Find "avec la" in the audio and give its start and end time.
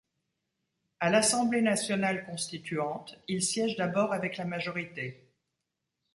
4.13-4.45